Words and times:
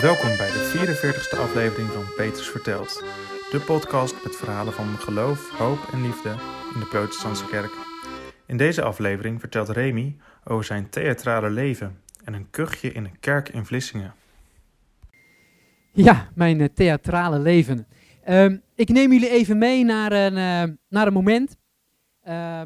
Welkom 0.00 0.36
bij 0.36 0.50
de 0.50 0.72
44ste 0.74 1.38
aflevering 1.38 1.88
van 1.88 2.04
Peters 2.16 2.48
Vertelt. 2.48 3.04
De 3.50 3.62
podcast 3.66 4.24
met 4.24 4.36
verhalen 4.36 4.72
van 4.72 4.86
geloof, 4.86 5.50
hoop 5.50 5.78
en 5.92 6.02
liefde 6.02 6.28
in 6.74 6.80
de 6.80 6.86
protestantse 6.90 7.46
kerk. 7.46 7.72
In 8.46 8.56
deze 8.56 8.82
aflevering 8.82 9.40
vertelt 9.40 9.68
Remy 9.68 10.16
over 10.44 10.64
zijn 10.64 10.90
theatrale 10.90 11.50
leven 11.50 12.00
en 12.24 12.34
een 12.34 12.50
kuchje 12.50 12.92
in 12.92 13.04
een 13.04 13.18
kerk 13.20 13.48
in 13.48 13.64
Vlissingen. 13.64 14.14
Ja, 15.92 16.28
mijn 16.34 16.60
uh, 16.60 16.68
theatrale 16.74 17.38
leven. 17.38 17.86
Um, 18.28 18.62
ik 18.74 18.88
neem 18.88 19.12
jullie 19.12 19.30
even 19.30 19.58
mee 19.58 19.84
naar 19.84 20.12
een, 20.12 20.36
uh, 20.36 20.76
naar 20.88 21.06
een 21.06 21.12
moment 21.12 21.56
uh, 22.28 22.62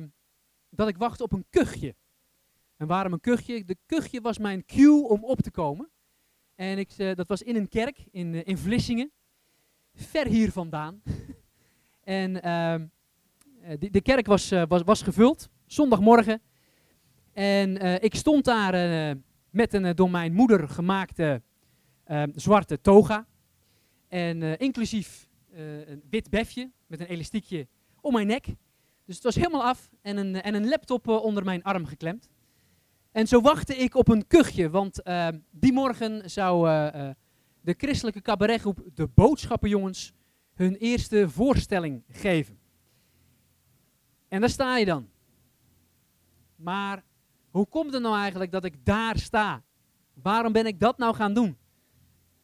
dat 0.69 0.89
ik 0.89 0.97
wachtte 0.97 1.23
op 1.23 1.33
een 1.33 1.47
kuchje. 1.51 1.95
En 2.77 2.87
waarom 2.87 3.13
een 3.13 3.21
kuchje? 3.21 3.65
De 3.65 3.77
kuchje 3.87 4.21
was 4.21 4.39
mijn 4.39 4.65
cue 4.65 5.09
om 5.09 5.25
op 5.25 5.41
te 5.41 5.51
komen. 5.51 5.91
En 6.61 6.79
ik, 6.79 6.91
uh, 6.99 7.15
dat 7.15 7.29
was 7.29 7.43
in 7.43 7.57
een 7.57 7.69
kerk 7.69 8.05
in, 8.11 8.45
in 8.45 8.59
Vlissingen, 8.59 9.11
ver 9.95 10.27
hier 10.27 10.53
vandaan. 10.53 11.03
en 12.05 12.43
ehm, 12.43 12.87
de, 13.79 13.91
de, 13.91 14.01
kerk 14.01 14.27
was, 14.27 14.51
was, 14.69 14.83
was 14.83 15.03
gevuld, 15.03 15.49
zondagmorgen. 15.67 16.43
En 17.33 18.03
ik 18.03 18.15
stond 18.15 18.45
daar 18.45 19.17
met 19.51 19.73
een 19.73 19.97
door 19.97 20.11
mijn 20.11 20.33
moeder 20.33 20.69
gemaakte 20.69 21.43
zwarte 22.35 22.81
toga. 22.81 23.27
En 24.09 24.59
inclusief 24.59 25.29
een 25.53 26.03
wit 26.11 26.31
befje 26.31 26.71
met 26.87 27.01
een 27.01 27.07
elastiekje 27.07 27.67
om 28.01 28.13
mijn 28.13 28.27
nek. 28.27 28.45
Dus 29.05 29.15
het 29.15 29.25
was 29.25 29.35
helemaal 29.35 29.65
af 29.65 29.91
en 30.03 30.17
een, 30.17 30.43
en 30.43 30.55
een 30.55 30.69
laptop 30.69 31.09
onder 31.09 31.45
mijn 31.45 31.63
arm 31.63 31.87
geklemd. 31.87 32.29
En 33.13 33.27
zo 33.27 33.41
wachtte 33.41 33.77
ik 33.77 33.95
op 33.95 34.09
een 34.09 34.27
kuchje, 34.27 34.71
want 34.71 35.07
uh, 35.07 35.29
die 35.51 35.73
morgen 35.73 36.31
zou 36.31 36.69
de 37.61 37.75
christelijke 37.77 38.21
cabaretgroep 38.23 38.81
De 38.95 39.07
Boodschappenjongens 39.07 40.13
hun 40.55 40.75
eerste 40.75 41.29
voorstelling 41.29 42.05
geven. 42.09 42.59
En 44.29 44.41
daar 44.41 44.51
sta 44.51 44.77
je 44.77 44.85
dan. 44.85 45.09
Maar 46.57 47.05
hoe 47.51 47.67
komt 47.67 47.93
het 47.93 48.03
nou 48.03 48.19
eigenlijk 48.19 48.53
dat 48.53 48.65
ik 48.65 48.85
daar 48.85 49.19
sta? 49.19 49.63
Waarom 50.15 50.53
ben 50.53 50.67
ik 50.67 50.81
dat 50.81 50.99
nou 50.99 51.15
gaan 51.15 51.35
doen? 51.35 51.57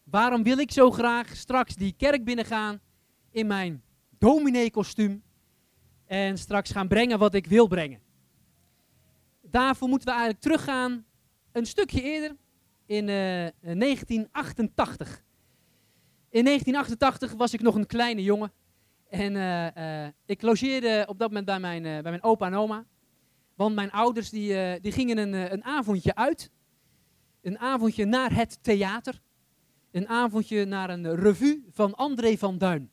Waarom 0.05 0.43
wil 0.43 0.59
ik 0.59 0.71
zo 0.71 0.91
graag 0.91 1.37
straks 1.37 1.75
die 1.75 1.95
kerk 1.97 2.25
binnengaan 2.25 2.81
in 3.31 3.47
mijn 3.47 3.83
dominee-kostuum 4.19 5.23
en 6.05 6.39
straks 6.39 6.71
gaan 6.71 6.89
brengen 6.89 7.19
wat 7.19 7.35
ik 7.35 7.47
wil 7.47 7.67
brengen. 7.67 8.01
Daarvoor 9.51 9.89
moeten 9.89 10.09
we 10.09 10.15
eigenlijk 10.15 10.43
teruggaan 10.43 11.05
een 11.53 11.67
stukje 11.67 12.03
eerder 12.03 12.37
in 12.87 13.09
uh, 13.09 13.47
eh, 13.47 13.53
1988. 13.63 15.25
In 16.31 16.45
1988 16.45 17.33
was 17.33 17.53
ik 17.55 17.61
nog 17.61 17.75
een 17.75 17.87
kleine 17.87 18.23
jongen 18.23 18.53
en 19.09 19.35
uh, 19.35 20.09
ik 20.27 20.43
logeerde 20.43 21.05
op 21.09 21.19
dat 21.19 21.29
moment 21.29 21.47
bij 21.47 21.61
mijn, 21.61 21.83
bij 21.83 22.03
mijn 22.03 22.23
opa 22.23 22.47
en 22.47 22.55
oma. 22.55 22.85
Want 23.55 23.75
mijn 23.75 23.91
ouders 23.91 24.31
die, 24.31 24.81
die 24.81 24.93
gingen 24.93 25.19
een, 25.19 25.53
een 25.53 25.65
avondje 25.65 26.15
uit. 26.15 26.51
Een 27.43 27.59
avondje 27.59 28.05
naar 28.05 28.35
het 28.35 28.59
theater. 28.63 29.21
Een 29.91 30.09
avondje 30.09 30.65
naar 30.65 30.91
een 30.91 31.15
revue 31.15 31.65
van 31.71 31.95
André 31.95 32.37
van 32.37 32.59
Duin. 32.59 32.91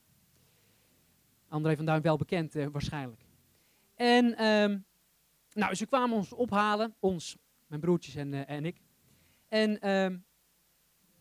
André 1.48 1.76
van 1.76 1.86
Duin 1.86 2.02
wel 2.02 2.18
bekend 2.18 2.54
waarschijnlijk. 2.72 3.22
En 3.96 4.46
um, 4.46 4.86
nou, 5.54 5.76
ze 5.76 5.86
kwamen 5.86 6.16
ons 6.16 6.34
ophalen, 6.34 6.96
ons, 7.00 7.38
mijn 7.68 7.82
broertjes 7.82 8.16
en, 8.16 8.34
uh, 8.34 8.50
en 8.50 8.66
ik. 8.66 8.82
En 9.48 9.90
um, 9.90 10.26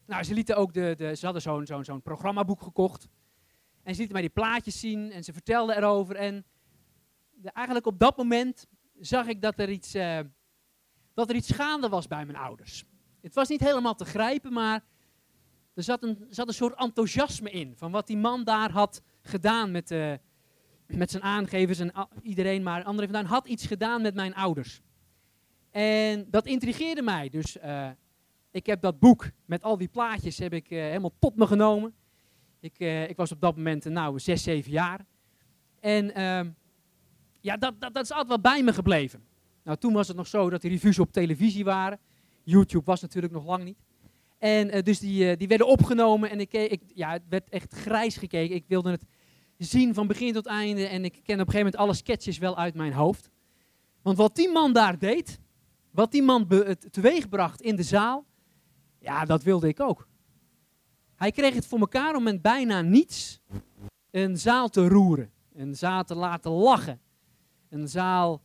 nou, 0.06 0.24
ze 0.24 0.34
lieten 0.34 0.56
ook 0.56 0.72
de, 0.72 0.94
de 0.96 1.14
ze 1.14 1.24
hadden 1.24 1.42
zo'n 1.42 1.66
zo'n 1.66 1.84
zo'n 1.84 2.02
programmaboek 2.02 2.62
gekocht. 2.62 3.08
En 3.82 3.92
ze 3.92 3.98
lieten 3.98 4.12
mij 4.12 4.22
die 4.22 4.30
plaatjes 4.30 4.80
zien 4.80 5.12
en 5.12 5.24
ze 5.24 5.32
vertelden 5.32 5.76
erover. 5.76 6.16
En 6.16 6.44
de, 7.30 7.50
eigenlijk 7.50 7.86
op 7.86 7.98
dat 7.98 8.16
moment 8.16 8.66
zag 9.00 9.26
ik 9.26 9.42
dat 9.42 9.58
er 9.58 9.70
iets, 9.70 9.94
uh, 9.94 10.18
dat 11.14 11.28
er 11.28 11.34
iets 11.34 11.50
gaande 11.50 11.88
was 11.88 12.06
bij 12.06 12.24
mijn 12.24 12.38
ouders. 12.38 12.84
Het 13.20 13.34
was 13.34 13.48
niet 13.48 13.60
helemaal 13.60 13.94
te 13.94 14.04
grijpen, 14.04 14.52
maar 14.52 14.84
er 15.74 15.82
zat 15.82 16.02
een, 16.02 16.26
zat 16.28 16.48
een 16.48 16.54
soort 16.54 16.78
enthousiasme 16.78 17.50
in 17.50 17.76
van 17.76 17.90
wat 17.90 18.06
die 18.06 18.16
man 18.16 18.44
daar 18.44 18.70
had 18.70 19.02
gedaan 19.22 19.70
met, 19.70 19.90
uh, 19.90 20.14
met 20.96 21.10
zijn 21.10 21.22
aangevers 21.22 21.78
en 21.78 21.92
iedereen, 22.22 22.62
maar 22.62 22.82
André 22.82 23.04
van 23.04 23.12
Duin 23.12 23.26
had 23.26 23.46
iets 23.46 23.66
gedaan 23.66 24.02
met 24.02 24.14
mijn 24.14 24.34
ouders. 24.34 24.80
En 25.70 26.26
dat 26.30 26.46
intrigeerde 26.46 27.02
mij, 27.02 27.28
dus 27.28 27.56
uh, 27.56 27.88
ik 28.50 28.66
heb 28.66 28.80
dat 28.80 28.98
boek 28.98 29.30
met 29.44 29.62
al 29.62 29.78
die 29.78 29.88
plaatjes 29.88 30.38
heb 30.38 30.52
ik, 30.52 30.70
uh, 30.70 30.82
helemaal 30.82 31.14
tot 31.18 31.36
me 31.36 31.46
genomen. 31.46 31.94
Ik, 32.60 32.78
ik 33.08 33.16
was 33.16 33.32
op 33.32 33.40
dat 33.40 33.56
moment 33.56 33.84
nou, 33.84 34.18
6, 34.18 34.42
7 34.42 34.70
jaar. 34.70 35.06
En 35.80 36.14
ehm, 36.14 36.50
ja, 37.40 37.56
dat, 37.56 37.80
dat, 37.80 37.94
dat 37.94 38.04
is 38.04 38.10
altijd 38.10 38.28
wel 38.28 38.40
bij 38.40 38.62
me 38.62 38.72
gebleven. 38.72 39.24
Nou, 39.64 39.78
toen 39.78 39.92
was 39.92 40.08
het 40.08 40.16
nog 40.16 40.26
zo 40.26 40.50
dat 40.50 40.62
de 40.62 40.68
reviews 40.68 40.98
op 40.98 41.12
televisie 41.12 41.64
waren. 41.64 41.98
YouTube 42.42 42.84
was 42.84 43.00
natuurlijk 43.00 43.32
nog 43.32 43.46
lang 43.46 43.64
niet. 43.64 43.78
En 44.38 44.84
dus 44.84 44.98
die, 44.98 45.36
die 45.36 45.48
werden 45.48 45.66
opgenomen 45.66 46.30
en 46.30 46.40
ik, 46.40 46.52
ik, 46.52 46.82
ja, 46.94 47.12
het 47.12 47.22
werd 47.28 47.48
echt 47.48 47.74
grijs 47.74 48.16
gekeken. 48.16 48.56
Ik 48.56 48.64
wilde 48.66 48.90
het 48.90 49.04
zien 49.64 49.94
van 49.94 50.06
begin 50.06 50.32
tot 50.32 50.46
einde 50.46 50.86
en 50.86 51.04
ik 51.04 51.12
ken 51.12 51.20
op 51.20 51.28
een 51.28 51.36
gegeven 51.36 51.58
moment 51.58 51.76
alle 51.76 51.94
sketches 51.94 52.38
wel 52.38 52.56
uit 52.56 52.74
mijn 52.74 52.92
hoofd. 52.92 53.30
Want 54.02 54.16
wat 54.16 54.36
die 54.36 54.52
man 54.52 54.72
daar 54.72 54.98
deed, 54.98 55.40
wat 55.90 56.12
die 56.12 56.22
man 56.22 56.48
teweegbracht 56.90 57.60
in 57.60 57.76
de 57.76 57.82
zaal, 57.82 58.24
ja, 58.98 59.24
dat 59.24 59.42
wilde 59.42 59.68
ik 59.68 59.80
ook. 59.80 60.08
Hij 61.14 61.30
kreeg 61.30 61.54
het 61.54 61.66
voor 61.66 61.78
elkaar 61.78 62.14
om 62.14 62.22
met 62.22 62.42
bijna 62.42 62.80
niets 62.80 63.40
een 64.10 64.38
zaal 64.38 64.68
te 64.68 64.88
roeren, 64.88 65.30
een 65.52 65.76
zaal 65.76 66.04
te 66.04 66.14
laten 66.14 66.50
lachen, 66.50 67.00
een 67.68 67.88
zaal 67.88 68.42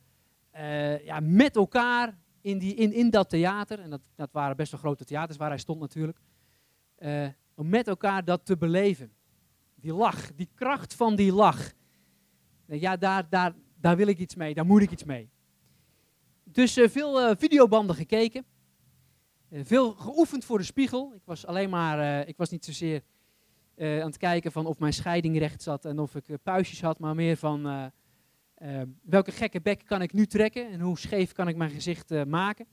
uh, 0.56 1.06
ja, 1.06 1.20
met 1.20 1.56
elkaar 1.56 2.18
in, 2.42 2.58
die, 2.58 2.76
in, 2.76 2.94
in 2.94 3.10
dat 3.10 3.30
theater, 3.30 3.80
en 3.80 3.90
dat, 3.90 4.02
dat 4.16 4.32
waren 4.32 4.56
best 4.56 4.72
wel 4.72 4.80
grote 4.80 5.06
theaters 5.06 5.38
waar 5.38 5.50
hij 5.50 5.58
stond 5.58 5.80
natuurlijk, 5.80 6.20
uh, 7.00 7.28
om 7.56 7.70
met 7.70 7.88
elkaar 7.88 8.26
dat 8.26 8.46
te 8.46 8.58
beleven. 8.58 9.12
Die 9.80 9.94
lach, 9.94 10.36
die 10.36 10.50
kracht 10.56 10.94
van 10.94 11.16
die 11.16 11.34
lach. 11.34 11.74
Ja, 12.66 12.98
daar, 12.98 13.30
daar, 13.30 13.54
daar 13.80 13.96
wil 13.96 14.08
ik 14.08 14.20
iets 14.20 14.36
mee, 14.36 14.54
daar 14.54 14.66
moet 14.66 14.82
ik 14.82 14.92
iets 14.92 15.04
mee. 15.04 15.30
Dus 16.44 16.78
uh, 16.78 16.88
veel 16.88 17.30
uh, 17.30 17.36
videobanden 17.38 17.96
gekeken. 17.96 18.46
veel 19.52 19.94
geoefend 19.94 20.46
voor 20.46 20.58
de 20.58 20.64
spiegel. 20.64 21.14
Ik 21.16 21.22
was 21.26 21.46
alleen 21.46 21.70
maar, 21.70 22.28
ik 22.28 22.38
was 22.38 22.50
niet 22.50 22.66
zozeer 22.66 23.04
aan 23.78 23.86
het 23.86 24.18
kijken 24.18 24.52
van 24.52 24.66
of 24.66 24.80
mijn 24.80 24.94
scheiding 24.94 25.38
recht 25.38 25.62
zat 25.62 25.86
en 25.86 26.00
of 26.00 26.16
ik 26.16 26.38
puistjes 26.44 26.82
had, 26.82 27.00
maar 27.00 27.16
meer 27.16 27.38
van 27.38 27.92
welke 29.02 29.32
gekke 29.32 29.62
bek 29.62 29.86
kan 29.86 30.02
ik 30.02 30.14
nu 30.14 30.26
trekken 30.26 30.70
en 30.72 30.80
hoe 30.80 31.00
scheef 31.00 31.32
kan 31.32 31.48
ik 31.48 31.56
mijn 31.56 31.70
gezicht 31.70 32.26
maken, 32.26 32.68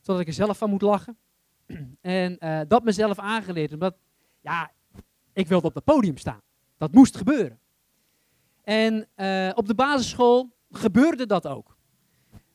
zodat 0.00 0.20
ik 0.20 0.26
er 0.26 0.32
zelf 0.32 0.58
van 0.58 0.70
moet 0.70 0.82
lachen. 0.82 1.16
en 2.00 2.38
dat 2.68 2.84
mezelf 2.84 3.18
aangeleerd, 3.18 3.72
omdat 3.72 3.96
ja, 4.40 4.72
ik 5.32 5.48
wilde 5.48 5.66
op 5.66 5.74
het 5.74 5.84
podium 5.84 6.16
staan. 6.16 6.40
Dat 6.76 6.92
moest 6.92 7.16
gebeuren. 7.16 7.58
En 8.62 9.08
eh, 9.14 9.50
op 9.54 9.66
de 9.66 9.74
basisschool 9.74 10.50
gebeurde 10.70 11.26
dat 11.26 11.46
ook. 11.46 11.76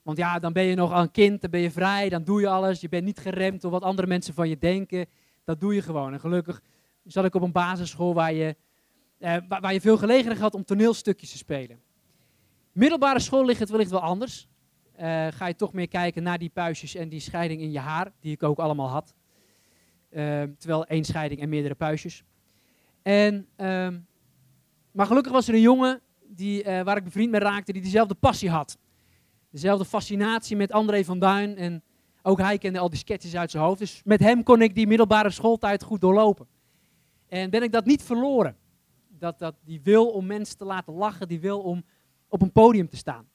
Want 0.02 0.18
ja, 0.18 0.40
dan 0.40 0.54
ben 0.54 0.64
je 0.64 0.76
nog 0.76 0.92
een 0.92 1.12
kind, 1.12 1.42
dan 1.42 1.50
ben 1.50 1.60
je 1.60 1.72
vrij, 1.72 2.10
dan 2.10 2.24
doe 2.24 2.42
je 2.42 2.48
alles. 2.48 2.82
Je 2.82 2.90
bent 2.90 3.06
niet 3.06 3.20
geremd 3.20 3.62
door 3.62 3.72
wat 3.72 3.84
andere 3.84 4.08
mensen 4.08 4.34
van 4.34 4.50
je 4.50 4.58
denken. 4.58 5.06
Dat 5.44 5.60
doe 5.60 5.74
je 5.74 5.82
gewoon. 5.82 6.14
En 6.14 6.20
gelukkig 6.20 6.62
zat 7.04 7.26
ik 7.26 7.36
op 7.36 7.42
een 7.42 7.52
basisschool 7.52 8.14
waar 8.14 8.34
je, 8.34 8.56
waar, 9.20 9.62
waar 9.62 9.74
je 9.74 9.82
veel 9.82 9.98
gelegenheid 9.98 10.40
had 10.40 10.54
om 10.54 10.64
toneelstukjes 10.64 11.32
te 11.32 11.38
spelen. 11.38 11.80
Middelbare 12.72 13.20
school 13.20 13.46
ligt 13.46 13.60
het 13.60 13.70
wellicht 13.70 13.92
wel 13.92 14.00
anders. 14.00 14.48
Uh, 15.00 15.28
ga 15.28 15.48
je 15.48 15.56
toch 15.56 15.74
meer 15.74 15.88
kijken 15.88 16.24
naar 16.24 16.38
die 16.38 16.50
puistjes 16.50 16.96
en 16.96 17.10
die 17.10 17.19
scheiding 17.19 17.62
in 17.62 17.72
je 17.72 17.80
haar, 17.80 18.12
die 18.19 18.31
ik 18.31 18.44
ook 18.44 18.60
allemaal 18.60 18.90
had. 18.90 19.16
Terwijl 20.57 20.86
één 20.86 21.04
scheiding 21.04 21.42
en 21.42 21.50
meerdere 21.50 21.75
puistjes. 21.75 22.24
En, 23.07 23.48
uh, 23.57 23.88
maar 24.92 25.06
gelukkig 25.06 25.31
was 25.31 25.48
er 25.48 25.54
een 25.54 25.62
jongen 25.62 26.01
die, 26.30 26.63
uh, 26.63 26.81
waar 26.81 26.98
ik 26.98 27.04
bevriend 27.04 27.31
mee 27.31 27.39
raakte, 27.39 27.71
die 27.74 27.81
dezelfde 27.81 28.15
passie 28.15 28.50
had. 28.50 28.77
Dezelfde 29.50 29.86
fascinatie 29.86 30.56
met 30.56 30.71
André 30.71 31.04
van 31.04 31.19
Duin. 31.19 31.57
En 31.57 31.83
ook 32.21 32.39
hij 32.39 32.57
kende 32.57 32.80
al 32.80 32.89
die 32.89 33.00
sketches 33.00 33.36
uit 33.36 33.51
zijn 33.51 33.63
hoofd. 33.63 33.80
Dus 33.80 34.01
met 34.04 34.19
hem 34.19 34.44
kon 34.44 34.62
ik 34.62 34.75
die 34.75 34.88
middelbare 34.88 35.30
schooltijd 35.30 35.83
goed 35.83 36.01
doorlopen. 36.01 36.48
En 37.27 37.50
ben 37.50 37.63
ik 37.63 37.71
dat 37.71 37.86
niet 37.86 38.04
verloren. 38.04 38.57
Dat, 39.07 39.39
dat, 39.39 39.56
die 39.63 39.81
wil 39.83 40.10
om 40.10 40.25
mensen 40.25 40.57
te 40.57 40.65
laten 40.65 40.94
lachen, 40.94 41.27
die 41.27 41.39
wil 41.39 41.60
om 41.60 41.83
op 42.27 42.42
een 42.42 42.51
podium 42.51 42.89
te 42.89 42.98
staan. 42.98 43.30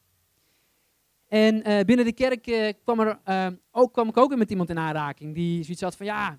En 1.29 1.69
uh, 1.69 1.81
binnen 1.81 2.05
de 2.05 2.13
kerk 2.13 2.47
uh, 2.47 2.73
kwam, 2.85 3.01
er, 3.01 3.19
ook, 3.71 3.93
kwam 3.93 4.09
ik 4.09 4.17
ook 4.17 4.37
met 4.37 4.51
iemand 4.51 4.71
in 4.71 4.79
aanraking 4.79 5.35
die 5.35 5.63
zoiets 5.63 5.83
had 5.83 5.97
van 5.97 6.07
ja, 6.07 6.39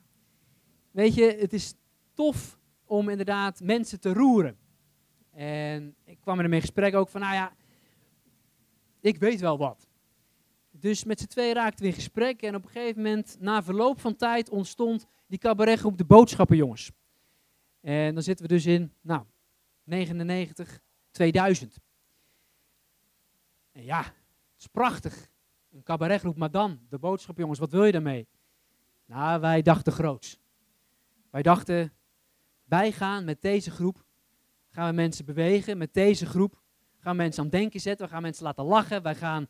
weet 0.91 1.15
je, 1.15 1.38
het 1.39 1.53
is 1.53 1.74
tof 2.13 2.62
om 2.85 3.09
inderdaad 3.09 3.62
mensen 3.62 4.00
te 4.00 4.13
roeren. 4.13 4.57
En 5.31 5.95
ik 6.03 6.19
kwam 6.19 6.39
er 6.39 6.53
in 6.53 6.62
gesprek 6.62 6.95
ook 6.95 7.09
van 7.09 7.21
nou 7.21 7.33
ja, 7.33 7.53
ik 9.00 9.18
weet 9.18 9.39
wel 9.39 9.57
wat. 9.57 9.88
Dus 10.71 11.03
met 11.03 11.19
z'n 11.19 11.27
twee 11.27 11.53
raakten 11.53 11.81
we 11.81 11.88
in 11.88 11.94
gesprek 11.94 12.41
en 12.41 12.56
op 12.56 12.63
een 12.63 12.69
gegeven 12.69 13.01
moment, 13.01 13.38
na 13.39 13.63
verloop 13.63 14.00
van 14.00 14.15
tijd, 14.15 14.50
ontstond 14.50 15.06
die 15.27 15.39
cabaretgroep 15.39 15.97
De 15.97 16.06
Boodschappenjongens. 16.06 16.91
En 17.81 18.13
dan 18.13 18.24
zitten 18.24 18.45
we 18.47 18.53
dus 18.53 18.65
in, 18.65 18.94
nou, 19.01 19.24
99, 19.83 20.79
2000. 21.12 21.79
En 23.71 23.83
ja, 23.83 24.01
het 24.01 24.13
is 24.57 24.68
prachtig. 24.68 25.27
Een 25.71 25.83
cabaretgroep, 25.83 26.38
maar 26.38 26.51
dan, 26.51 26.79
De 26.89 27.00
Boodschappenjongens, 27.00 27.59
wat 27.59 27.71
wil 27.71 27.83
je 27.83 27.91
daarmee? 27.91 28.27
Nou, 29.06 29.41
wij 29.41 29.62
dachten 29.62 29.94
groots. 29.94 30.39
Wij 31.29 31.41
dachten, 31.41 31.94
wij 32.74 32.92
gaan 32.92 33.25
met 33.25 33.42
deze 33.42 33.72
groep, 33.72 34.06
gaan 34.70 34.90
we 34.90 34.96
mensen 34.96 35.25
bewegen, 35.25 35.78
met 35.78 35.94
deze 35.94 36.25
groep 36.25 36.62
gaan 37.00 37.12
we 37.12 37.22
mensen 37.22 37.44
aan 37.44 37.50
het 37.50 37.60
denken 37.60 37.80
zetten, 37.80 38.06
we 38.06 38.12
gaan 38.12 38.22
mensen 38.22 38.44
laten 38.44 38.64
lachen, 38.64 39.04
wij 39.04 39.16
gaan, 39.16 39.48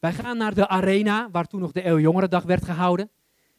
wij 0.00 0.12
gaan 0.12 0.36
naar 0.36 0.54
de 0.54 0.68
arena, 0.68 1.30
waar 1.30 1.46
toen 1.46 1.60
nog 1.60 1.72
de 1.72 1.86
Eeuw 1.86 1.98
Jongerendag 1.98 2.42
werd 2.42 2.64
gehouden. 2.64 3.10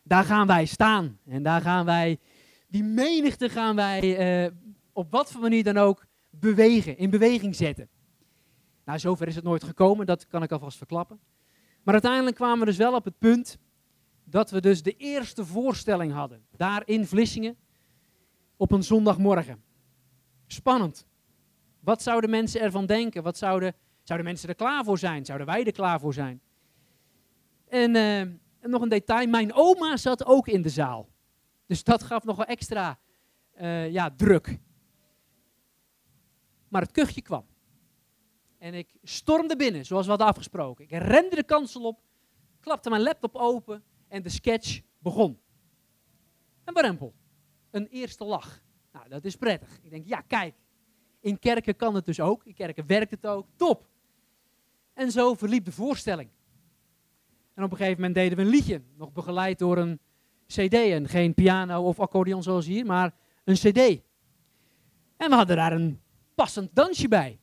Daar 0.03 0.23
gaan 0.23 0.47
wij 0.47 0.65
staan 0.65 1.19
en 1.25 1.43
daar 1.43 1.61
gaan 1.61 1.85
wij, 1.85 2.19
die 2.67 2.83
menigte 2.83 3.49
gaan 3.49 3.75
wij 3.75 4.17
eh, 4.17 4.51
op 4.93 5.11
wat 5.11 5.31
voor 5.31 5.41
manier 5.41 5.63
dan 5.63 5.77
ook 5.77 6.05
bewegen, 6.29 6.97
in 6.97 7.09
beweging 7.09 7.55
zetten. 7.55 7.89
Nou, 8.85 8.99
zover 8.99 9.27
is 9.27 9.35
het 9.35 9.43
nooit 9.43 9.63
gekomen, 9.63 10.05
dat 10.05 10.27
kan 10.27 10.43
ik 10.43 10.51
alvast 10.51 10.77
verklappen. 10.77 11.19
Maar 11.83 11.93
uiteindelijk 11.93 12.35
kwamen 12.35 12.59
we 12.59 12.65
dus 12.65 12.77
wel 12.77 12.95
op 12.95 13.05
het 13.05 13.17
punt 13.19 13.57
dat 14.23 14.51
we 14.51 14.61
dus 14.61 14.83
de 14.83 14.95
eerste 14.97 15.45
voorstelling 15.45 16.11
hadden. 16.11 16.45
Daar 16.51 16.81
in 16.85 17.05
Vlissingen 17.05 17.57
op 18.57 18.71
een 18.71 18.83
zondagmorgen. 18.83 19.63
Spannend. 20.47 21.05
Wat 21.79 22.01
zouden 22.01 22.29
mensen 22.29 22.61
ervan 22.61 22.85
denken? 22.85 23.23
Wat 23.23 23.37
zouden, 23.37 23.75
zouden 24.03 24.27
mensen 24.27 24.49
er 24.49 24.55
klaar 24.55 24.83
voor 24.83 24.97
zijn? 24.97 25.25
Zouden 25.25 25.47
wij 25.47 25.65
er 25.65 25.71
klaar 25.71 25.99
voor 25.99 26.13
zijn? 26.13 26.41
En, 27.67 27.95
en 27.95 28.39
nog 28.59 28.81
een 28.81 28.89
detail, 28.89 29.27
mijn 29.27 29.53
oma 29.53 29.97
zat 29.97 30.25
ook 30.25 30.47
in 30.47 30.61
de 30.61 30.69
zaal. 30.69 31.09
Dus 31.65 31.83
dat 31.83 32.03
gaf 32.03 32.23
nog 32.23 32.35
wel 32.35 32.45
extra 32.45 32.99
uh, 33.61 33.91
ja, 33.91 34.11
druk. 34.15 34.59
Maar 36.67 36.81
het 36.81 36.91
kuchje 36.91 37.21
kwam. 37.21 37.45
En 38.57 38.73
ik 38.73 38.95
stormde 39.03 39.55
binnen, 39.55 39.85
zoals 39.85 40.03
we 40.03 40.09
hadden 40.09 40.27
afgesproken. 40.27 40.83
Ik 40.83 40.91
rende 40.91 41.35
de 41.35 41.43
kansel 41.43 41.83
op, 41.83 41.99
klapte 42.59 42.89
mijn 42.89 43.01
laptop 43.01 43.35
open 43.35 43.83
en 44.07 44.21
de 44.21 44.29
sketch 44.29 44.81
begon. 44.99 45.39
Een 46.63 46.73
warempel. 46.73 47.13
Een 47.75 47.87
eerste 47.87 48.23
lach. 48.23 48.61
Nou, 48.91 49.09
dat 49.09 49.25
is 49.25 49.35
prettig. 49.35 49.79
Ik 49.81 49.89
denk, 49.89 50.07
ja, 50.07 50.21
kijk. 50.21 50.55
In 51.19 51.39
kerken 51.39 51.75
kan 51.75 51.95
het 51.95 52.05
dus 52.05 52.19
ook. 52.19 52.45
In 52.45 52.53
kerken 52.53 52.87
werkt 52.87 53.11
het 53.11 53.25
ook. 53.25 53.47
Top. 53.55 53.87
En 54.93 55.11
zo 55.11 55.33
verliep 55.33 55.65
de 55.65 55.71
voorstelling. 55.71 56.29
En 57.53 57.63
op 57.63 57.71
een 57.71 57.77
gegeven 57.77 57.97
moment 57.97 58.15
deden 58.15 58.37
we 58.37 58.43
een 58.43 58.49
liedje. 58.49 58.81
Nog 58.97 59.11
begeleid 59.11 59.59
door 59.59 59.77
een 59.77 59.99
cd. 60.47 60.73
En 60.73 61.07
geen 61.07 61.33
piano 61.33 61.83
of 61.83 61.99
accordeon 61.99 62.43
zoals 62.43 62.65
hier, 62.65 62.85
maar 62.85 63.13
een 63.43 63.55
cd. 63.55 63.77
En 65.17 65.29
we 65.29 65.35
hadden 65.35 65.55
daar 65.55 65.71
een 65.71 66.01
passend 66.35 66.69
dansje 66.75 67.07
bij. 67.07 67.39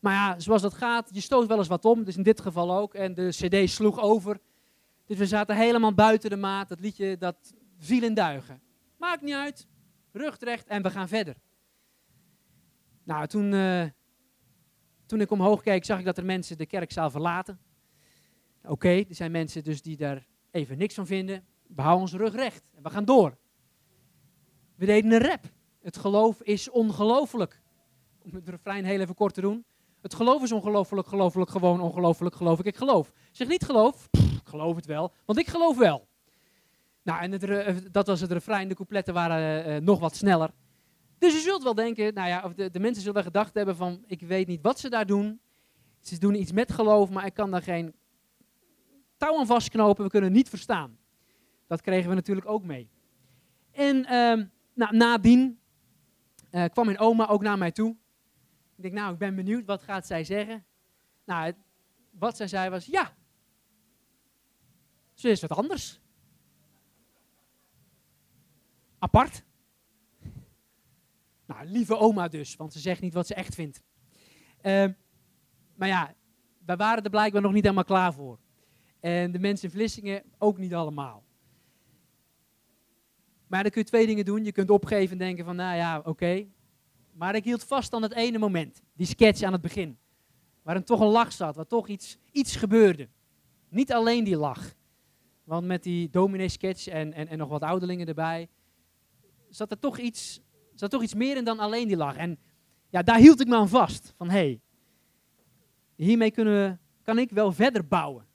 Maar 0.00 0.14
ja, 0.14 0.40
zoals 0.40 0.62
dat 0.62 0.74
gaat, 0.74 1.10
je 1.12 1.20
stoot 1.20 1.46
wel 1.46 1.58
eens 1.58 1.68
wat 1.68 1.84
om. 1.84 2.04
Dus 2.04 2.16
in 2.16 2.22
dit 2.22 2.40
geval 2.40 2.76
ook. 2.76 2.94
En 2.94 3.14
de 3.14 3.28
cd 3.28 3.70
sloeg 3.70 4.00
over. 4.00 4.40
Dus 5.06 5.18
we 5.18 5.26
zaten 5.26 5.56
helemaal 5.56 5.94
buiten 5.94 6.30
de 6.30 6.36
maat. 6.36 6.68
Dat 6.68 6.80
liedje, 6.80 7.18
dat 7.18 7.54
viel 7.78 8.02
in 8.02 8.14
duigen. 8.14 8.64
Maakt 9.06 9.22
niet 9.22 9.34
uit. 9.34 9.66
Rug 10.12 10.38
recht 10.38 10.66
en 10.66 10.82
we 10.82 10.90
gaan 10.90 11.08
verder. 11.08 11.36
Nou, 13.04 13.26
toen, 13.26 13.52
uh, 13.52 13.84
toen 15.06 15.20
ik 15.20 15.30
omhoog 15.30 15.62
keek, 15.62 15.84
zag 15.84 15.98
ik 15.98 16.04
dat 16.04 16.18
er 16.18 16.24
mensen 16.24 16.58
de 16.58 16.66
kerkzaal 16.66 17.10
verlaten. 17.10 17.60
Oké, 18.62 18.88
er 18.88 19.14
zijn 19.14 19.30
mensen 19.30 19.64
dus 19.64 19.82
die 19.82 19.96
daar 19.96 20.26
even 20.50 20.78
niks 20.78 20.94
van 20.94 21.06
vinden. 21.06 21.44
We 21.66 21.82
houden 21.82 22.02
onze 22.02 22.16
rug 22.16 22.34
recht 22.34 22.64
en 22.74 22.82
we 22.82 22.90
gaan 22.90 23.04
door. 23.04 23.38
We 24.76 24.86
deden 24.86 25.12
een 25.12 25.28
rap. 25.28 25.44
Het 25.80 25.96
geloof 25.96 26.42
is 26.42 26.70
ongelooflijk. 26.70 27.62
Om 28.22 28.34
het 28.34 28.48
refrein 28.48 28.84
heel 28.84 29.00
even 29.00 29.14
kort 29.14 29.34
te 29.34 29.40
doen. 29.40 29.64
Het 30.00 30.14
geloof 30.14 30.42
is 30.42 30.52
ongelooflijk, 30.52 31.08
gelooflijk, 31.08 31.50
gewoon 31.50 31.80
ongelooflijk, 31.80 32.34
geloof 32.34 32.58
ik, 32.58 32.66
ik 32.66 32.76
geloof. 32.76 33.12
Zeg 33.32 33.48
niet 33.48 33.64
geloof, 33.64 34.08
ik 34.12 34.48
geloof 34.48 34.76
het 34.76 34.86
wel, 34.86 35.12
want 35.24 35.38
ik 35.38 35.46
geloof 35.46 35.76
wel. 35.76 36.05
Nou, 37.06 37.20
en 37.20 37.32
het, 37.32 37.92
dat 37.92 38.06
was 38.06 38.20
het 38.20 38.32
refrein, 38.32 38.68
de 38.68 38.74
coupletten 38.74 39.14
waren 39.14 39.68
uh, 39.68 39.76
nog 39.76 39.98
wat 39.98 40.16
sneller. 40.16 40.50
Dus 41.18 41.32
je 41.32 41.40
zult 41.40 41.62
wel 41.62 41.74
denken, 41.74 42.14
nou 42.14 42.28
ja, 42.28 42.42
of 42.44 42.54
de, 42.54 42.80
mensen 42.80 43.02
zullen 43.02 43.22
gedacht 43.22 43.54
hebben 43.54 43.76
van, 43.76 44.04
ik 44.06 44.20
weet 44.20 44.46
niet 44.46 44.62
wat 44.62 44.80
ze 44.80 44.88
daar 44.88 45.06
doen. 45.06 45.40
Ze 46.00 46.18
doen 46.18 46.34
iets 46.34 46.52
met 46.52 46.72
geloof, 46.72 47.10
maar 47.10 47.26
ik 47.26 47.34
kan 47.34 47.50
daar 47.50 47.62
geen 47.62 47.94
touw 49.16 49.38
aan 49.38 49.46
vastknopen, 49.46 50.04
we 50.04 50.10
kunnen 50.10 50.32
niet 50.32 50.48
verstaan. 50.48 50.98
Dat 51.66 51.80
kregen 51.80 52.08
we 52.08 52.14
natuurlijk 52.14 52.48
ook 52.48 52.64
mee. 52.64 52.90
En 53.72 53.96
uh, 53.96 54.44
nou, 54.74 54.96
nadien 54.96 55.58
kwam 56.50 56.86
mijn 56.86 56.98
oma 56.98 57.28
ook 57.28 57.42
naar 57.42 57.58
mij 57.58 57.72
toe. 57.72 57.96
Ik 58.76 58.82
denk, 58.82 58.94
nou, 58.94 59.12
ik 59.12 59.18
ben 59.18 59.34
benieuwd, 59.34 59.64
wat 59.64 59.82
gaat 59.82 60.06
zij 60.06 60.24
zeggen? 60.24 60.64
Nou, 61.24 61.52
wat 62.10 62.36
zij 62.36 62.48
zei 62.48 62.70
was, 62.70 62.86
ja, 62.86 63.12
ze 65.14 65.28
is 65.28 65.40
wat 65.40 65.50
anders. 65.50 66.00
Apart. 69.06 69.44
Nou, 71.46 71.66
lieve 71.66 71.98
oma 71.98 72.28
dus, 72.28 72.56
want 72.56 72.72
ze 72.72 72.78
zegt 72.78 73.00
niet 73.00 73.14
wat 73.14 73.26
ze 73.26 73.34
echt 73.34 73.54
vindt. 73.54 73.82
Uh, 74.62 74.86
maar 75.74 75.88
ja, 75.88 76.14
wij 76.64 76.76
waren 76.76 77.04
er 77.04 77.10
blijkbaar 77.10 77.42
nog 77.42 77.52
niet 77.52 77.62
helemaal 77.62 77.84
klaar 77.84 78.12
voor. 78.12 78.38
En 79.00 79.32
de 79.32 79.38
mensen 79.38 79.68
in 79.68 79.74
Vlissingen 79.74 80.22
ook 80.38 80.58
niet 80.58 80.74
allemaal. 80.74 81.24
Maar 83.46 83.62
dan 83.62 83.70
kun 83.70 83.80
je 83.80 83.86
twee 83.86 84.06
dingen 84.06 84.24
doen. 84.24 84.44
Je 84.44 84.52
kunt 84.52 84.70
opgeven 84.70 85.12
en 85.12 85.18
denken 85.18 85.44
van, 85.44 85.56
nou 85.56 85.76
ja, 85.76 86.00
oké. 86.04 86.46
Maar 87.12 87.34
ik 87.34 87.44
hield 87.44 87.64
vast 87.64 87.92
aan 87.92 88.02
het 88.02 88.14
ene 88.14 88.38
moment. 88.38 88.82
Die 88.94 89.06
sketch 89.06 89.42
aan 89.42 89.52
het 89.52 89.62
begin. 89.62 89.98
Waarin 90.62 90.84
toch 90.84 91.00
een 91.00 91.06
lach 91.06 91.32
zat, 91.32 91.56
waar 91.56 91.66
toch 91.66 91.88
iets, 91.88 92.18
iets 92.32 92.56
gebeurde. 92.56 93.08
Niet 93.68 93.92
alleen 93.92 94.24
die 94.24 94.36
lach. 94.36 94.74
Want 95.44 95.66
met 95.66 95.82
die 95.82 96.10
dominee 96.10 96.48
sketch 96.48 96.86
en, 96.86 97.12
en, 97.12 97.28
en 97.28 97.38
nog 97.38 97.48
wat 97.48 97.62
ouderlingen 97.62 98.06
erbij, 98.06 98.48
zat 99.48 99.70
er 99.70 99.78
toch 99.78 99.98
iets, 99.98 100.40
zat 100.74 100.90
toch 100.90 101.02
iets 101.02 101.14
meer 101.14 101.36
in 101.36 101.44
dan 101.44 101.58
alleen 101.58 101.88
die 101.88 101.96
lach. 101.96 102.16
En 102.16 102.38
ja, 102.88 103.02
daar 103.02 103.18
hield 103.18 103.40
ik 103.40 103.46
me 103.46 103.56
aan 103.56 103.68
vast. 103.68 104.12
Van 104.16 104.30
hey, 104.30 104.60
hiermee 105.94 106.30
kunnen 106.30 106.54
we, 106.54 106.78
kan 107.02 107.18
ik 107.18 107.30
wel 107.30 107.52
verder 107.52 107.86
bouwen. 107.86 108.26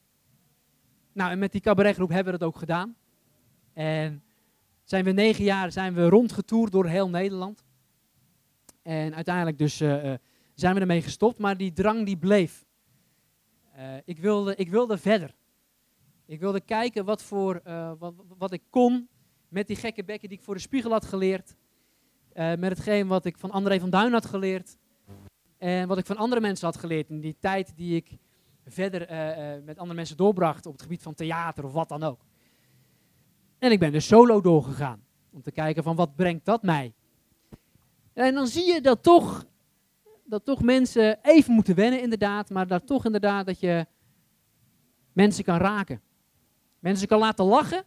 Nou, 1.14 1.32
en 1.32 1.40
met 1.40 1.52
die 1.52 1.62
cabaretgroep 1.62 2.10
hebben 2.10 2.34
we 2.34 2.40
dat 2.40 2.48
ook 2.48 2.58
gedaan. 2.58 2.96
En 3.74 4.24
zijn 4.84 5.04
we 5.04 5.12
negen 5.12 5.44
jaar 5.44 5.72
zijn 5.72 5.94
we 5.94 6.10
rondgetoerd 6.10 6.72
door 6.72 6.86
heel 6.86 7.10
Nederland. 7.10 7.64
En 8.82 9.16
uiteindelijk 9.16 9.58
dus 9.58 9.82
uh, 9.82 10.14
zijn 10.54 10.74
we 10.74 10.80
ermee 10.80 11.02
gestopt, 11.02 11.38
maar 11.38 11.58
die 11.58 11.74
drang 11.74 12.06
die 12.06 12.18
bleef. 12.18 12.66
Uh, 13.78 13.96
ik, 14.06 14.20
wilde, 14.20 14.56
ik 14.56 14.70
wilde 14.70 14.98
verder. 14.98 15.36
Ik 16.26 16.40
wilde 16.40 16.62
kijken 16.62 17.06
wat, 17.06 17.24
voor, 17.24 17.62
wat, 18.00 18.14
wat 18.38 18.54
ik 18.54 18.62
kon 18.70 19.10
met 19.52 19.68
die 19.68 19.76
gekke 19.76 20.04
bekken 20.04 20.30
die 20.30 20.38
ik 20.38 20.44
voor 20.44 20.54
de 20.54 20.62
spiegel 20.62 20.92
had 20.92 21.06
geleerd. 21.06 21.56
met 22.34 22.70
hetgeen 22.70 23.08
wat 23.08 23.26
ik 23.26 23.38
van 23.38 23.52
André 23.52 23.80
van 23.80 23.90
Duin 23.90 24.14
had 24.14 24.26
geleerd. 24.26 24.78
En 25.58 25.88
wat 25.88 25.98
ik 25.98 26.06
van 26.06 26.18
andere 26.18 26.42
mensen 26.42 26.66
had 26.66 26.78
geleerd 26.78 27.10
in 27.10 27.20
die 27.20 27.36
tijd 27.40 27.74
die 27.76 27.96
ik 27.96 28.18
verder 28.66 29.00
met 29.64 29.78
andere 29.78 29.96
mensen 29.96 30.18
doorbracht 30.18 30.66
op 30.66 30.72
het 30.72 30.82
gebied 30.82 31.02
van 31.02 31.14
theater 31.14 31.66
of 31.66 31.74
wat 31.74 31.90
dan 31.90 32.04
ook. 32.04 32.26
En 33.60 33.72
ik 33.72 33.80
ben 33.80 33.92
dus 33.92 34.08
solo 34.08 34.42
doorgegaan. 34.42 35.04
Om 35.32 35.42
te 35.42 35.52
kijken 35.52 35.84
van 35.84 35.96
wat 35.96 36.16
brengt 36.16 36.46
dat 36.46 36.64
mij. 36.64 36.94
En 38.14 38.34
dan 38.34 38.48
zie 38.48 38.74
je 38.74 38.82
dat 38.82 39.04
toch, 39.04 39.46
dat 40.24 40.46
toch 40.46 40.62
mensen 40.62 41.20
even 41.22 41.54
moeten 41.54 41.76
wennen 41.76 42.02
inderdaad. 42.02 42.50
Maar 42.50 42.68
dat 42.68 42.88
toch 42.88 43.06
inderdaad 43.06 43.46
dat 43.46 43.60
je 43.60 43.86
mensen 45.14 45.44
kan 45.44 45.58
raken. 45.58 46.02
Mensen 46.80 47.08
kan 47.08 47.20
laten 47.20 47.46
lachen. 47.46 47.84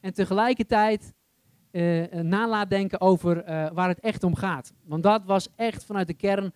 En 0.00 0.14
tegelijkertijd 0.14 1.12
uh, 1.72 2.04
nalaat 2.12 2.70
denken 2.70 3.00
over 3.00 3.36
uh, 3.36 3.70
waar 3.72 3.88
het 3.88 4.00
echt 4.00 4.24
om 4.24 4.34
gaat. 4.34 4.72
Want 4.84 5.02
dat 5.02 5.24
was 5.24 5.48
echt 5.54 5.84
vanuit 5.84 6.06
de 6.06 6.14
kern 6.14 6.52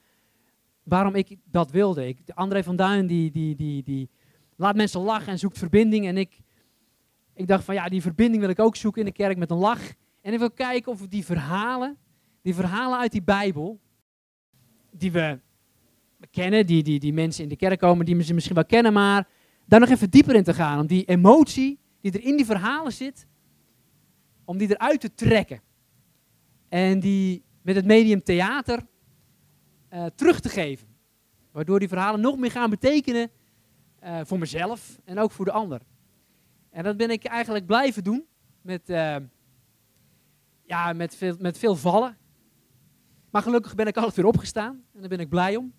waarom 0.82 1.14
ik 1.14 1.36
dat 1.44 1.70
wilde. 1.70 2.08
Ik, 2.08 2.18
André 2.34 2.62
van 2.62 2.76
Duin 2.76 3.06
die, 3.06 3.30
die, 3.30 3.56
die, 3.56 3.82
die 3.82 4.10
laat 4.56 4.76
mensen 4.76 5.00
lachen 5.00 5.32
en 5.32 5.38
zoekt 5.38 5.58
verbinding. 5.58 6.06
En 6.06 6.16
ik, 6.16 6.40
ik 7.34 7.46
dacht 7.46 7.64
van 7.64 7.74
ja, 7.74 7.88
die 7.88 8.02
verbinding 8.02 8.40
wil 8.40 8.50
ik 8.50 8.58
ook 8.58 8.76
zoeken 8.76 9.00
in 9.00 9.06
de 9.06 9.12
kerk 9.12 9.36
met 9.36 9.50
een 9.50 9.56
lach. 9.56 9.92
En 10.20 10.32
ik 10.32 10.38
wil 10.38 10.50
kijken 10.50 10.92
of 10.92 11.06
die 11.06 11.24
verhalen, 11.24 11.98
die 12.42 12.54
verhalen 12.54 12.98
uit 12.98 13.12
die 13.12 13.22
Bijbel, 13.22 13.80
die 14.90 15.12
we 15.12 15.40
kennen, 16.30 16.66
die, 16.66 16.82
die, 16.82 16.98
die 16.98 17.12
mensen 17.12 17.42
in 17.42 17.48
de 17.48 17.56
kerk 17.56 17.80
komen, 17.80 18.06
die 18.06 18.22
ze 18.22 18.34
misschien 18.34 18.54
wel 18.54 18.64
kennen, 18.64 18.92
maar 18.92 19.28
daar 19.66 19.80
nog 19.80 19.88
even 19.88 20.10
dieper 20.10 20.34
in 20.34 20.44
te 20.44 20.54
gaan. 20.54 20.80
Om 20.80 20.86
die 20.86 21.04
emotie 21.04 21.78
die 22.00 22.12
er 22.12 22.24
in 22.24 22.36
die 22.36 22.46
verhalen 22.46 22.92
zit, 22.92 23.26
om 24.50 24.58
die 24.58 24.70
eruit 24.70 25.00
te 25.00 25.14
trekken. 25.14 25.60
En 26.68 27.00
die 27.00 27.44
met 27.62 27.74
het 27.74 27.84
medium 27.84 28.22
theater 28.22 28.86
uh, 29.92 30.06
terug 30.06 30.40
te 30.40 30.48
geven. 30.48 30.88
Waardoor 31.50 31.78
die 31.78 31.88
verhalen 31.88 32.20
nog 32.20 32.38
meer 32.38 32.50
gaan 32.50 32.70
betekenen 32.70 33.30
uh, 34.02 34.20
voor 34.24 34.38
mezelf 34.38 35.00
en 35.04 35.18
ook 35.18 35.30
voor 35.30 35.44
de 35.44 35.52
ander. 35.52 35.80
En 36.70 36.84
dat 36.84 36.96
ben 36.96 37.10
ik 37.10 37.24
eigenlijk 37.24 37.66
blijven 37.66 38.04
doen 38.04 38.26
met, 38.62 38.90
uh, 38.90 39.16
ja, 40.62 40.92
met, 40.92 41.16
veel, 41.16 41.36
met 41.38 41.58
veel 41.58 41.76
vallen. 41.76 42.16
Maar 43.30 43.42
gelukkig 43.42 43.74
ben 43.74 43.86
ik 43.86 43.96
altijd 43.96 44.16
weer 44.16 44.26
opgestaan. 44.26 44.84
En 44.92 45.00
daar 45.00 45.08
ben 45.08 45.20
ik 45.20 45.28
blij 45.28 45.56
om. 45.56 45.72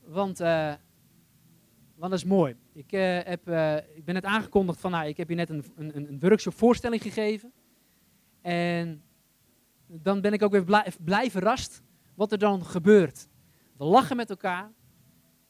Want, 0.00 0.38
want 0.38 0.78
dat 1.98 2.12
is 2.12 2.24
mooi. 2.24 2.56
Ik, 2.74 2.92
uh, 2.92 3.18
heb, 3.22 3.48
uh, 3.48 3.76
ik 3.76 4.04
ben 4.04 4.14
net 4.14 4.24
aangekondigd 4.24 4.80
van, 4.80 4.90
nou, 4.90 5.06
ik 5.06 5.16
heb 5.16 5.28
je 5.28 5.34
net 5.34 5.50
een, 5.50 5.64
een, 5.76 5.96
een 5.96 6.20
workshop 6.20 6.54
voorstelling 6.54 7.02
gegeven. 7.02 7.52
En 8.40 9.02
dan 9.86 10.20
ben 10.20 10.32
ik 10.32 10.42
ook 10.42 10.52
weer 10.52 10.64
blij, 10.64 10.92
blij 11.04 11.30
verrast 11.30 11.82
wat 12.14 12.32
er 12.32 12.38
dan 12.38 12.64
gebeurt. 12.64 13.28
We 13.76 13.84
lachen 13.84 14.16
met 14.16 14.30
elkaar. 14.30 14.72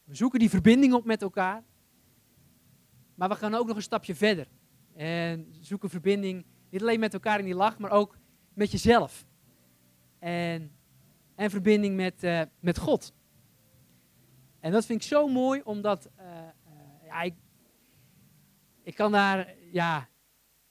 We 0.04 0.14
zoeken 0.14 0.38
die 0.38 0.50
verbinding 0.50 0.92
op 0.92 1.04
met 1.04 1.22
elkaar. 1.22 1.64
Maar 3.14 3.28
we 3.28 3.34
gaan 3.34 3.54
ook 3.54 3.66
nog 3.66 3.76
een 3.76 3.82
stapje 3.82 4.14
verder. 4.14 4.46
En 4.94 5.54
zoeken 5.60 5.90
verbinding 5.90 6.44
niet 6.70 6.82
alleen 6.82 7.00
met 7.00 7.14
elkaar 7.14 7.38
in 7.38 7.44
die 7.44 7.54
lach, 7.54 7.78
maar 7.78 7.90
ook 7.90 8.16
met 8.54 8.70
jezelf. 8.70 9.26
En, 10.18 10.72
en 11.34 11.50
verbinding 11.50 11.96
met, 11.96 12.24
uh, 12.24 12.42
met 12.60 12.78
God. 12.78 13.14
En 14.60 14.72
dat 14.72 14.86
vind 14.86 15.02
ik 15.02 15.08
zo 15.08 15.28
mooi, 15.28 15.60
omdat 15.64 16.10
ik, 17.21 17.35
ik 18.83 18.95
kan 18.95 19.12
daar 19.12 19.54
ja, 19.71 20.09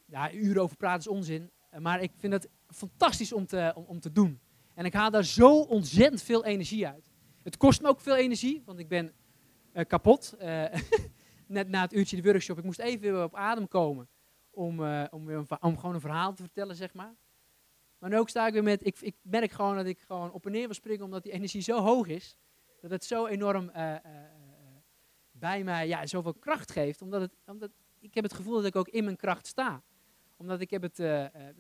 ja, 0.06 0.34
uren 0.34 0.62
over 0.62 0.78
praten, 0.78 1.00
is 1.00 1.18
onzin. 1.18 1.52
Maar 1.80 2.02
ik 2.02 2.12
vind 2.18 2.34
het 2.34 2.50
fantastisch 2.68 3.34
om 3.34 3.46
te, 3.46 3.74
om, 3.88 4.00
te 4.00 4.12
doen. 4.12 4.40
En 4.74 4.86
ik 4.86 4.94
haal 4.94 5.12
daar 5.12 5.26
zo 5.26 5.60
ontzettend 5.60 6.22
veel 6.22 6.46
energie 6.46 6.88
uit. 6.88 7.12
Het 7.44 7.58
kost 7.58 7.82
me 7.82 7.88
ook 7.88 8.02
veel 8.02 8.16
energie, 8.16 8.62
want 8.66 8.80
ik 8.80 8.88
ben 8.88 9.14
kapot. 9.88 10.36
net 11.52 11.70
na 11.70 11.82
het 11.82 11.94
uurtje 11.94 12.22
de 12.22 12.32
workshop, 12.32 12.58
ik 12.58 12.64
moest 12.64 12.80
even 12.80 13.02
weer 13.02 13.24
op 13.24 13.36
adem 13.36 13.68
komen 13.68 14.10
om, 14.52 14.80
uh, 14.80 15.04
om, 15.10 15.26
weer 15.26 15.46
om 15.60 15.78
gewoon 15.78 15.96
een 15.96 16.02
verhaal 16.02 16.34
te 16.34 16.44
vertellen, 16.44 16.76
zeg 16.76 16.94
maar. 16.94 17.16
Maar 17.98 18.10
nu 18.10 18.18
ook 18.18 18.30
sta 18.30 18.48
ik 18.48 18.54
weer 18.54 18.64
met, 18.64 18.86
ik, 18.86 19.00
ik 19.00 19.16
merk 19.22 19.52
gewoon 19.52 19.76
dat 19.76 19.86
ik 19.86 20.00
gewoon 20.00 20.32
op 20.32 20.46
en 20.46 20.52
neer 20.52 20.66
wil 20.66 20.74
springen, 20.74 21.06
omdat 21.06 21.24
die 21.24 21.32
energie 21.32 21.62
zo 21.62 21.80
hoog 21.80 22.08
is, 22.08 22.38
dat 22.82 22.92
het 22.92 23.06
zo 23.06 23.26
enorm 23.26 23.72
bij 25.42 25.64
mij 25.64 25.88
ja, 25.88 26.06
zoveel 26.06 26.34
kracht 26.34 26.72
geeft. 26.72 27.02
Omdat, 27.02 27.22
het, 27.22 27.34
omdat 27.46 27.72
ik 28.00 28.14
heb 28.14 28.24
het 28.24 28.34
gevoel 28.34 28.56
dat 28.56 28.66
ik 28.66 28.76
ook 28.76 28.88
in 28.88 29.04
mijn 29.04 29.16
kracht 29.16 29.48
sta. 29.48 29.84
Omdat 30.38 30.62
ik 30.62 30.70
heb 30.70 30.82
het, 30.82 31.00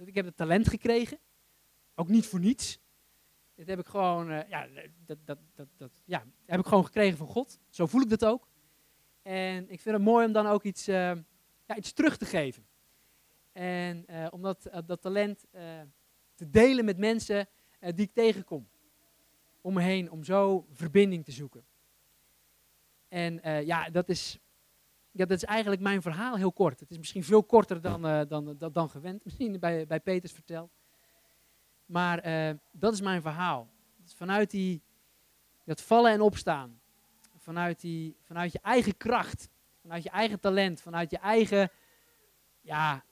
ik 0.05 0.15
heb 0.15 0.25
het 0.25 0.37
talent 0.37 0.67
gekregen, 0.67 1.19
ook 1.95 2.07
niet 2.07 2.25
voor 2.25 2.39
niets. 2.39 2.79
Dit 3.55 3.67
heb 3.67 3.79
ik 3.79 3.85
gewoon, 3.85 4.27
ja, 4.27 4.67
dat, 5.05 5.17
dat, 5.25 5.37
dat, 5.55 5.67
dat, 5.77 5.91
ja, 6.05 6.25
heb 6.45 6.59
ik 6.59 6.65
gewoon 6.65 6.85
gekregen 6.85 7.17
van 7.17 7.27
God. 7.27 7.59
Zo 7.69 7.85
voel 7.85 8.01
ik 8.01 8.09
dat 8.09 8.25
ook. 8.25 8.47
En 9.21 9.69
ik 9.69 9.79
vind 9.79 9.95
het 9.95 10.05
mooi 10.05 10.25
om 10.25 10.31
dan 10.31 10.47
ook 10.47 10.63
iets, 10.63 10.85
ja, 10.85 11.15
iets 11.75 11.93
terug 11.93 12.17
te 12.17 12.25
geven. 12.25 12.67
En 13.51 14.05
om 14.31 14.41
dat, 14.41 14.69
dat 14.85 15.01
talent 15.01 15.45
te 16.35 16.49
delen 16.49 16.85
met 16.85 16.97
mensen 16.97 17.47
die 17.79 18.05
ik 18.05 18.13
tegenkom. 18.13 18.69
Om 19.61 19.73
me 19.73 19.81
heen, 19.81 20.11
om 20.11 20.23
zo 20.23 20.65
verbinding 20.71 21.25
te 21.25 21.31
zoeken. 21.31 21.65
En 23.11 23.65
ja, 23.65 23.89
dat 23.89 24.09
is, 24.09 24.39
ja, 25.11 25.25
dat 25.25 25.37
is 25.37 25.43
eigenlijk 25.43 25.81
mijn 25.81 26.01
verhaal 26.01 26.35
heel 26.35 26.53
kort. 26.53 26.79
Het 26.79 26.91
is 26.91 26.97
misschien 26.97 27.23
veel 27.23 27.43
korter 27.43 27.81
dan, 27.81 28.01
dan, 28.01 28.55
dan, 28.57 28.71
dan 28.71 28.89
gewend, 28.89 29.23
misschien 29.25 29.59
bij, 29.59 29.87
bij 29.87 29.99
Peters 29.99 30.31
verteld. 30.31 30.71
Maar 31.85 32.21
dat 32.71 32.93
is 32.93 33.01
mijn 33.01 33.21
verhaal. 33.21 33.69
Vanuit 34.15 34.51
die, 34.51 34.81
dat 35.65 35.81
vallen 35.81 36.11
en 36.11 36.21
opstaan. 36.21 36.81
Vanuit, 37.37 37.81
die, 37.81 38.17
vanuit 38.21 38.51
je 38.51 38.59
eigen 38.61 38.97
kracht. 38.97 39.49
Vanuit 39.81 40.03
je 40.03 40.09
eigen 40.09 40.39
talent. 40.39 40.81
Vanuit 40.81 41.11
je 41.11 41.17
eigen 41.17 41.71
ja, 42.61 43.05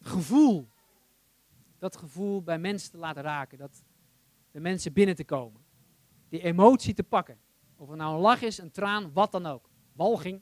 gevoel. 0.00 0.68
Dat 1.78 1.96
gevoel 1.96 2.42
bij 2.42 2.58
mensen 2.58 2.90
te 2.90 2.98
laten 2.98 3.22
raken. 3.22 3.58
Dat 3.58 3.82
de 4.50 4.60
mensen 4.60 4.92
binnen 4.92 5.14
te 5.14 5.24
komen. 5.24 5.64
Die 6.28 6.42
emotie 6.42 6.94
te 6.94 7.02
pakken. 7.02 7.38
Of 7.80 7.88
het 7.88 7.98
nou 7.98 8.14
een 8.14 8.20
lach 8.20 8.42
is, 8.42 8.58
een 8.58 8.70
traan, 8.70 9.12
wat 9.12 9.32
dan 9.32 9.46
ook. 9.46 9.70
Walging. 9.92 10.40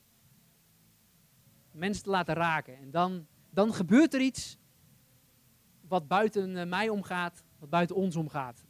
Mensen 1.71 2.03
te 2.03 2.11
laten 2.11 2.35
raken. 2.35 2.77
En 2.77 2.91
dan, 2.91 3.27
dan 3.51 3.75
gebeurt 3.75 4.15
er 4.15 4.21
iets 4.21 4.59
wat 5.81 6.09
buiten 6.09 6.57
eh, 6.57 6.67
mij 6.67 6.89
omgaat, 6.89 7.45
wat 7.59 7.71
buiten 7.71 7.97
ons 7.97 8.17
omgaat. 8.17 8.67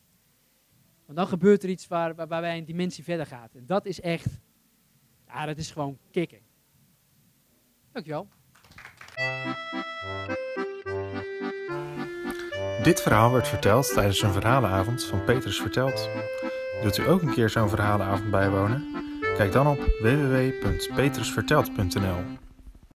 Want 1.04 1.18
dan 1.18 1.26
gebeurt 1.26 1.62
er 1.62 1.68
iets 1.68 1.86
waar, 1.86 2.14
waar, 2.14 2.28
waar 2.28 2.40
wij 2.40 2.58
een 2.58 2.64
dimensie 2.64 3.04
verder 3.04 3.26
gaat. 3.26 3.54
En 3.54 3.66
dat 3.66 3.86
is 3.86 4.00
echt, 4.00 4.40
ja, 5.26 5.46
dat 5.46 5.58
is 5.58 5.70
gewoon 5.70 5.98
kicken. 6.10 6.40
Dankjewel. 7.92 8.28
Dit 12.82 13.02
verhaal 13.02 13.32
werd 13.32 13.48
verteld 13.48 13.92
tijdens 13.92 14.22
een 14.22 14.32
verhalenavond 14.32 15.04
van 15.04 15.24
Petrus 15.24 15.60
Verteld. 15.60 16.08
Wilt 16.82 16.98
u 16.98 17.08
ook 17.08 17.22
een 17.22 17.32
keer 17.32 17.50
zo'n 17.50 17.68
verhalenavond 17.68 18.30
bijwonen? 18.30 18.86
Kijk 19.36 19.52
dan 19.52 19.66
op 19.66 19.78
www.petrusverteld.nl 20.02 22.47